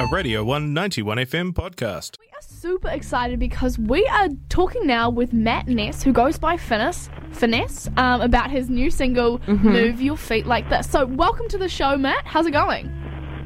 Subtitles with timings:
[0.00, 2.16] a Radio 191 FM podcast.
[2.20, 6.56] We are super excited because we are talking now with Matt Ness, who goes by
[6.56, 10.88] Finesse, Finesse um, about his new single, Move Your Feet Like This.
[10.90, 12.24] So, welcome to the show, Matt.
[12.26, 12.90] How's it going?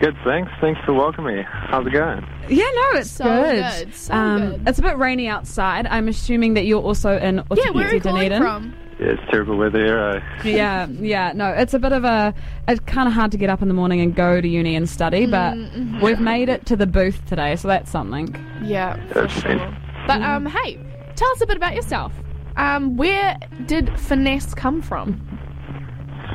[0.00, 0.50] Good, thanks.
[0.60, 1.42] Thanks for welcoming me.
[1.46, 2.26] How's it going?
[2.48, 3.62] Yeah, no, it's So good.
[3.84, 4.68] good, so um, good.
[4.68, 5.86] It's a bit rainy outside.
[5.86, 8.42] I'm assuming that you're also in Yeah, where are you calling Dunedin.
[8.42, 8.74] from?
[9.00, 9.98] Yeah, it's terrible weather here.
[9.98, 10.48] eh?
[10.48, 12.34] Yeah, yeah, no, it's a bit of a.
[12.68, 14.86] It's kind of hard to get up in the morning and go to uni and
[14.88, 16.00] study, but Mm-hmm.
[16.04, 18.34] we've made it to the booth today, so that's something.
[18.62, 19.58] Yeah, That's sure.
[19.58, 19.76] fine.
[20.06, 20.78] But um, hey,
[21.16, 22.12] tell us a bit about yourself.
[22.56, 23.36] Um, where
[23.66, 25.18] did Finesse come from?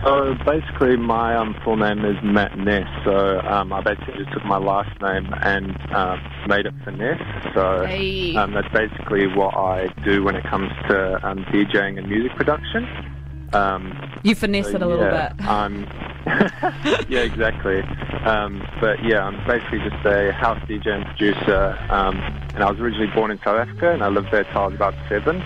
[0.06, 2.88] So basically, my um, full name is Matt Ness.
[3.04, 7.20] So um, I basically just took my last name and um, made it Finesse.
[7.56, 8.36] So Hey.
[8.36, 12.88] um, that's basically what I do when it comes to um, DJing and music production.
[13.52, 15.48] Um, You finesse it a little yeah, bit.
[15.48, 15.88] I'm
[17.10, 17.82] yeah, exactly.
[18.26, 21.76] Um, but yeah, I'm basically just a house DJ and producer.
[21.90, 22.18] Um,
[22.54, 24.76] and I was originally born in South Africa, and I lived there till I was
[24.76, 25.42] about seven.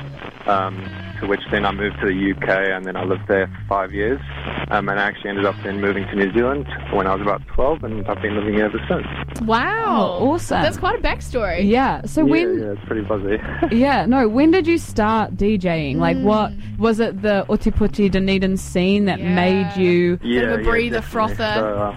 [1.19, 3.91] To which then I moved to the UK, and then I lived there for five
[3.91, 4.21] years.
[4.69, 7.41] Um, and I actually ended up then moving to New Zealand when I was about
[7.47, 9.41] 12, and I've been living here ever since.
[9.41, 10.61] Wow, Oh, awesome.
[10.61, 11.67] That's quite a backstory.
[11.69, 12.03] Yeah.
[12.05, 12.59] So yeah, when?
[12.59, 13.37] yeah, it's pretty buzzy.
[13.75, 14.27] Yeah, no.
[14.29, 15.97] When did you start DJing?
[15.97, 16.77] Like, what Mm.
[16.79, 17.21] was it?
[17.21, 19.35] The Otepoti Dunedin scene that Yeah.
[19.35, 20.19] made you?
[20.23, 21.35] yeah, of a breather, definitely.
[21.35, 21.53] frother.
[21.59, 21.95] So, um,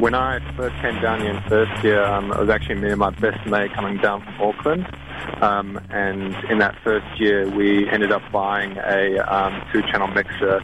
[0.00, 2.98] when I first came down here in first year, um, it was actually me and
[2.98, 4.86] my best mate coming down from Auckland.
[5.42, 10.62] Um, and in that first year, we ended up buying a um, two-channel mixer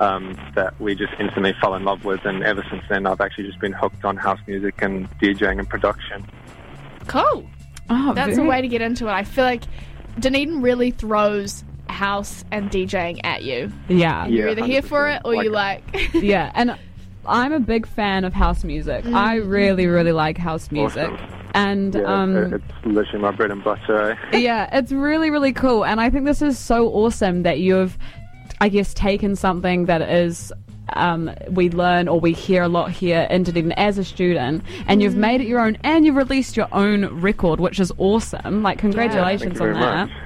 [0.00, 2.24] um, that we just instantly fell in love with.
[2.24, 5.68] And ever since then, I've actually just been hooked on house music and DJing and
[5.68, 6.26] production.
[7.06, 7.46] Cool.
[7.90, 9.10] Oh, That's very- a way to get into it.
[9.12, 9.62] I feel like
[10.18, 13.72] Dunedin really throws house and DJing at you.
[13.88, 14.26] Yeah.
[14.26, 15.24] You're Yeah, either here for it 100%.
[15.24, 16.14] or you Like- like.
[16.22, 16.76] yeah, and
[17.26, 19.06] I'm a big fan of house music.
[19.06, 21.10] I really, really like house music.
[21.10, 21.37] Awesome.
[21.58, 24.16] And Yeah, um, it's literally my bread and butter.
[24.32, 24.36] Eh?
[24.38, 25.84] yeah, it's really, really cool.
[25.84, 27.98] And I think this is so awesome that you've,
[28.60, 30.52] I guess, taken something that is.
[30.94, 35.02] Um, we learn or we hear a lot here in Dunedin as a student, and
[35.02, 38.62] you've made it your own, and you've released your own record, which is awesome.
[38.62, 40.08] Like, Thank congratulations you very on that.
[40.08, 40.16] much.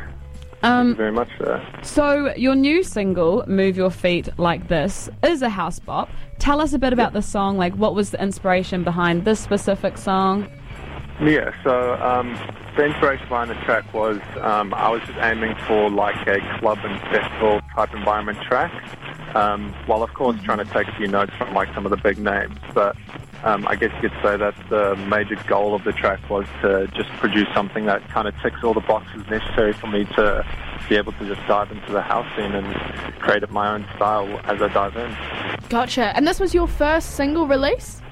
[0.60, 1.84] Thank Um, you very much for that.
[1.84, 6.08] So, your new single, Move Your Feet Like This, is a house bop.
[6.38, 7.58] Tell us a bit about the song.
[7.58, 10.46] Like, what was the inspiration behind this specific song?
[11.22, 12.36] Yeah, so um,
[12.76, 16.78] the inspiration behind the track was um, I was just aiming for like a club
[16.82, 18.72] and festival type environment track,
[19.36, 21.96] um, while of course trying to take a few notes from like some of the
[21.96, 22.58] big names.
[22.74, 22.96] But
[23.44, 26.88] um, I guess you could say that the major goal of the track was to
[26.88, 30.44] just produce something that kind of ticks all the boxes necessary for me to
[30.88, 32.66] be able to just dive into the house scene and
[33.20, 35.68] create my own style as I dive in.
[35.68, 36.16] gotcha.
[36.16, 38.02] And this was your first single release?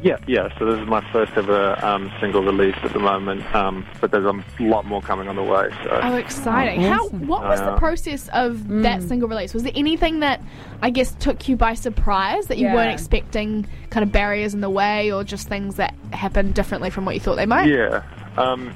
[0.00, 0.56] Yeah, yeah.
[0.58, 4.24] So this is my first ever um, single release at the moment, um, but there's
[4.26, 5.70] a lot more coming on the way.
[5.82, 6.84] So Oh, exciting!
[6.84, 7.08] Oh, How?
[7.08, 9.52] What was the Uh, process of that single release?
[9.54, 10.40] Was there anything that
[10.82, 12.74] I guess took you by surprise that you Yeah.
[12.74, 13.66] weren't expecting?
[13.90, 17.20] Kind of barriers in the way, or just things that happened differently from what you
[17.20, 17.68] thought they might?
[17.68, 18.02] yeah.
[18.36, 18.72] Um,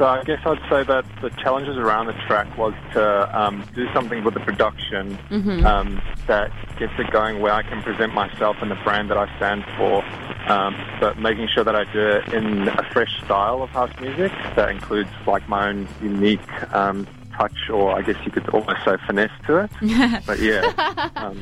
[0.00, 3.86] so I guess I'd say that the challenges around the track was to um, do
[3.92, 5.18] something with the production
[5.66, 9.26] um, that gets it going, where I can present myself and the brand that I
[9.36, 10.02] stand for,
[10.50, 14.32] um, but making sure that I do it in a fresh style of house music
[14.56, 17.06] that includes like my own unique um,
[17.36, 19.70] touch, or I guess you could almost say finesse to it.
[20.26, 21.38] but yeah, um,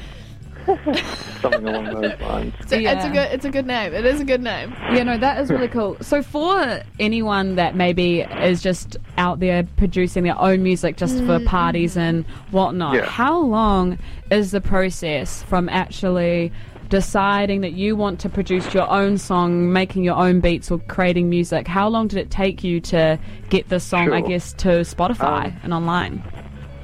[1.41, 2.55] something along those lines.
[2.67, 3.13] So It's a Yeah.
[3.13, 3.29] good.
[3.33, 3.95] It's a good name.
[3.95, 4.75] It is a good name.
[4.93, 5.97] Yeah, no, that is really cool.
[6.01, 11.41] So, for anyone that maybe is just out there producing their own music just for
[11.41, 13.05] parties and whatnot, Yeah.
[13.07, 13.99] how long
[14.31, 16.53] is the process from actually
[16.91, 21.29] deciding that you want to produce your own song, making your own beats, or creating
[21.29, 21.69] music?
[21.69, 23.19] How long did it take you to
[23.51, 26.23] get this song, I guess, to Spotify Um, and online?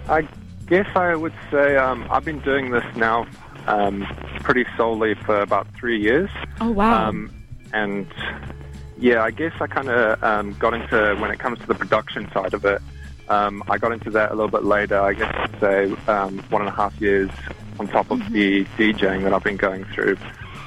[0.09, 0.27] I
[0.67, 3.27] guess I would say um, I've been doing this now
[3.67, 4.07] um,
[4.43, 6.31] pretty solely for about three years.
[6.61, 7.09] Oh, wow.
[7.09, 7.33] Um,
[7.73, 8.07] and
[8.99, 12.31] yeah, I guess I kind of um, got into when it comes to the production
[12.33, 12.81] side of it.
[13.29, 15.01] Um, I got into that a little bit later.
[15.01, 17.31] I guess I'd say um, one and a half years
[17.79, 20.17] on top of the DJing that I've been going through.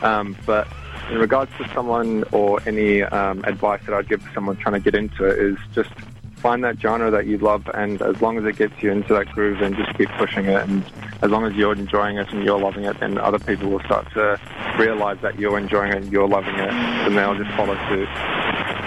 [0.02, 0.68] Um, but
[1.12, 4.96] in regards to someone or any um, advice that I'd give someone trying to get
[4.96, 5.92] into it is just
[6.38, 9.28] find that genre that you love, and as long as it gets you into that
[9.34, 10.62] groove, then just keep pushing it.
[10.68, 10.84] And
[11.22, 14.12] as long as you're enjoying it and you're loving it, then other people will start
[14.14, 14.40] to
[14.78, 18.08] realize that you're enjoying it and you're loving it, and they'll just follow suit.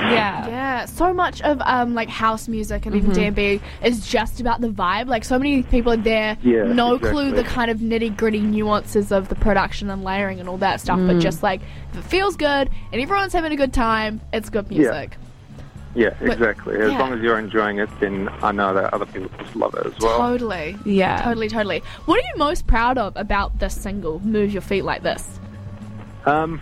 [0.00, 0.48] Yeah.
[0.48, 4.68] Yeah, so much of um like house music and even D&B is just about the
[4.68, 5.08] vibe.
[5.08, 9.12] Like so many people are there, Yeah, no clue the kind of nitty gritty nuances
[9.12, 10.98] of the production and layering and all that stuff.
[11.06, 11.60] But just like
[11.92, 15.10] if it feels good and everyone's having a good time, it's good music.
[15.19, 15.19] Yeah,
[15.94, 16.76] But- exactly.
[16.80, 16.98] As yeah.
[16.98, 19.98] long as you're enjoying it, then I know that other people just love it as
[20.00, 20.18] well.
[20.18, 20.76] Totally.
[20.84, 21.20] Yeah.
[21.22, 21.82] Totally, totally.
[22.06, 25.40] What are you most proud of about this single, Move Your Feet Like This?
[26.26, 26.60] Um,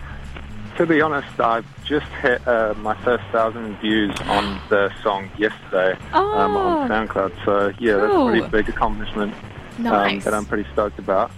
[0.77, 5.93] to be honest, I've just hit uh, my first thousand views on the song yesterday
[6.13, 6.95] um, on Oh.
[6.95, 7.45] SoundCloud.
[7.45, 9.35] So yeah, that's a pretty big accomplishment
[9.79, 11.31] um, that I'm pretty stoked about.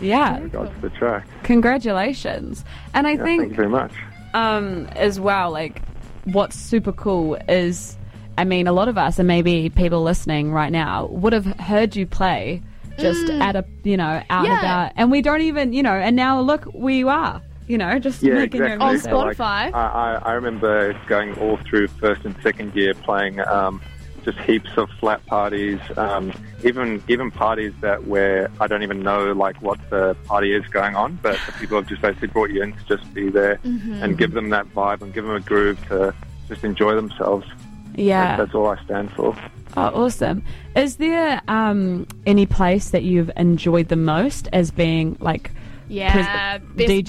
[0.00, 0.36] Yeah.
[0.36, 1.26] in regards to the track.
[1.44, 2.64] Congratulations.
[2.92, 3.92] And I Yeah, thank you very much.
[4.34, 5.80] um, as well, like,
[6.26, 7.96] what's super cool is,
[8.38, 11.96] I mean, a lot of us, and maybe people listening right now, would have heard
[11.96, 12.62] you play
[12.98, 14.48] just at a, you know, out and Mm.
[14.48, 14.58] Yeah.
[14.60, 14.92] about.
[14.96, 18.22] And we don't even, you know, and now look where you are, you know, just
[18.22, 18.68] Yeah, making exactly.
[18.70, 19.10] your On music.
[19.10, 19.74] So, like, Spotify.
[19.74, 23.80] I, I, I remember going all through first and second year playing um,
[24.26, 26.32] just heaps of flat parties, um,
[26.64, 30.94] even even parties that where I don't even know like what the party is going
[30.96, 34.02] on, but the people have just basically brought you in to just be there Mm-hmm.
[34.02, 36.12] and give them that vibe and give them a groove to
[36.48, 37.46] just enjoy themselves.
[37.94, 38.36] Yeah.
[38.36, 39.34] That's all I stand for.
[39.76, 40.42] Oh, awesome.
[40.74, 45.50] Is there um, any place that you've enjoyed the most as being like,
[45.88, 46.12] Yeah,
[46.58, 47.04] Pres- best DJing.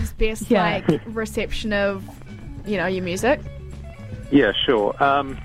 [0.00, 0.82] vibes, best Yeah.
[0.88, 2.02] like reception of,
[2.66, 3.40] you know, your music.
[4.30, 4.94] Yeah, sure.
[5.02, 5.38] Um,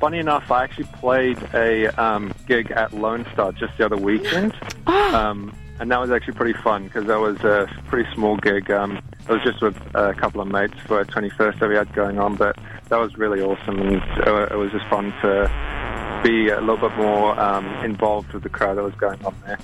[0.00, 4.54] funny enough, I actually played a um, gig at Lone Star just the other weekend,
[4.86, 8.70] um, and that was actually pretty fun because that was a pretty small gig.
[8.70, 8.98] Um,
[9.28, 12.18] it was just with a couple of mates for a 21st that we had going
[12.18, 12.56] on, but
[12.88, 16.96] that was really awesome, and it, it was just fun to be a little bit
[16.98, 19.58] more um, involved with the crowd that was going on there.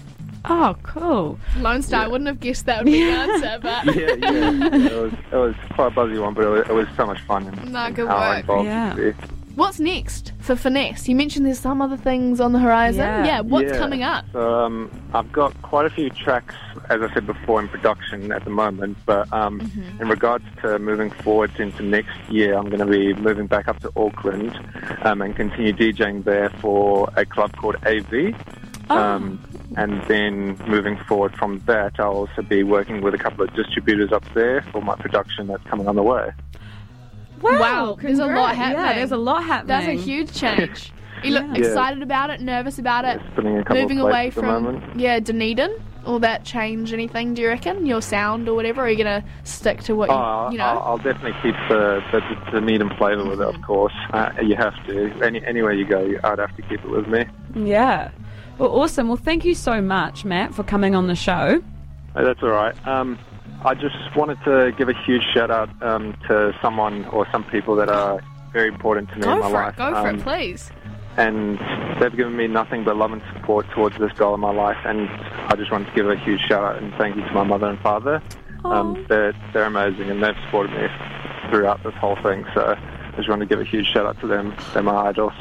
[0.47, 1.39] oh, cool.
[1.59, 5.03] Lone Star, I wouldn't have guessed that would be the answer, but Yeah, yeah, it
[5.03, 7.47] was it was quite a buzzy one, but it was, it was so much fun.
[7.49, 8.41] And, No, and good how work.
[8.41, 8.95] involved Yeah.
[9.57, 9.61] You could be.
[9.61, 11.09] what's next for Finesse?
[11.09, 13.01] You mentioned there's some other things on the horizon.
[13.01, 13.25] Yeah.
[13.27, 13.79] Yeah, what's Yeah.
[13.79, 14.35] coming up?
[14.35, 16.55] Um, I've got quite a few tracks,
[16.91, 18.99] as I said before, in production at the moment.
[19.07, 20.03] But um, Mm-hmm.
[20.03, 23.81] in regards to moving forwards into next year, I'm going to be moving back up
[23.81, 24.53] to Auckland
[25.03, 28.35] um, and continue DJing there for a club called AV.
[28.89, 28.97] Oh.
[28.97, 29.41] Um,
[29.77, 34.13] and then moving forward from that, I'll also be working with a couple of distributors
[34.13, 36.31] up there for my production that's coming on the way.
[37.43, 38.59] Wow, there's a lot congrats.
[38.59, 38.97] Yeah, happening.
[38.97, 39.69] there's a lot happening.
[39.69, 40.93] That's a huge change.
[41.25, 41.67] You look Yeah.
[41.67, 44.63] excited about it, nervous about it, It's a moving of away places at the from
[44.65, 45.01] moment.
[45.01, 45.75] yeah Dunedin.
[46.05, 47.35] Will that change anything?
[47.35, 48.83] Do you reckon your sound or whatever?
[48.83, 50.81] Or are you gonna stick to what you, Oh, you I'll, know?
[50.83, 52.21] I'll definitely keep the the,
[52.53, 53.93] the Dunedin flavour with it, of course.
[54.13, 55.11] Uh, you have to.
[55.25, 57.25] Any, anywhere you go, I'd have to keep it with me.
[57.57, 58.11] Yeah.
[58.59, 59.09] Well, awesome.
[59.09, 61.61] Well, thank you so much, Matt, for coming on the show.
[62.15, 62.87] Uh, That's all right.
[62.87, 63.19] Um,
[63.67, 67.75] I just wanted to give a huge shout out um, to someone or some people
[67.77, 68.21] that are
[68.53, 69.75] very important to me in Go my for life.
[69.75, 69.79] it.
[69.79, 70.71] Go for Um, it, please.
[71.17, 71.59] And
[72.01, 74.77] they've given me nothing but love and support towards this goal in my life.
[74.85, 75.09] And
[75.51, 77.67] I just wanted to give a huge shout out and thank you to my mother
[77.67, 78.23] and father.
[78.65, 80.87] Um, they're, they're amazing and they've supported me
[81.51, 82.45] throughout this whole thing.
[82.55, 84.55] So I just want to give a huge shout out to them.
[84.75, 85.33] They're my idols.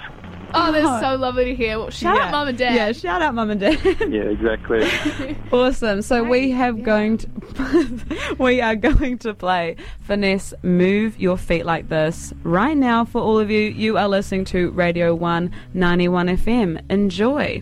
[0.55, 1.77] Oh, that's so lovely to hear.
[1.79, 2.25] Well, shout Yeah.
[2.25, 2.75] out mum and dad.
[2.75, 3.79] Yeah, shout out mum and dad.
[4.09, 5.35] Yeah, exactly.
[5.51, 6.01] awesome.
[6.01, 6.85] So we have yeah.
[6.85, 13.05] going to we are going to play Finesse Move Your Feet Like This right now
[13.05, 13.61] for all of you.
[13.69, 16.81] You are listening to Radio 191 FM.
[16.89, 17.61] Enjoy.